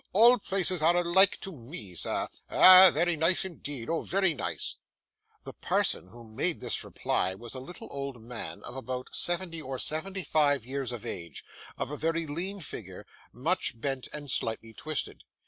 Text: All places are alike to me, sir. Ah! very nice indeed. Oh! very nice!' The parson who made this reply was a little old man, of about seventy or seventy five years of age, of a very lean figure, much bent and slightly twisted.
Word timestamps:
All 0.13 0.39
places 0.39 0.81
are 0.81 0.95
alike 0.97 1.39
to 1.41 1.51
me, 1.51 1.93
sir. 1.93 2.27
Ah! 2.49 2.89
very 2.91 3.15
nice 3.15 3.45
indeed. 3.45 3.87
Oh! 3.87 4.01
very 4.01 4.33
nice!' 4.33 4.77
The 5.43 5.53
parson 5.53 6.07
who 6.07 6.23
made 6.23 6.59
this 6.59 6.83
reply 6.83 7.35
was 7.35 7.53
a 7.53 7.59
little 7.59 7.87
old 7.91 8.19
man, 8.19 8.63
of 8.63 8.75
about 8.75 9.09
seventy 9.13 9.61
or 9.61 9.77
seventy 9.77 10.23
five 10.23 10.65
years 10.65 10.91
of 10.91 11.05
age, 11.05 11.45
of 11.77 11.91
a 11.91 11.97
very 11.97 12.25
lean 12.25 12.61
figure, 12.61 13.05
much 13.31 13.79
bent 13.79 14.07
and 14.11 14.31
slightly 14.31 14.73
twisted. 14.73 15.21